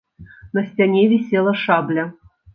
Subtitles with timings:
[0.59, 2.09] На сцяне вісела шабля.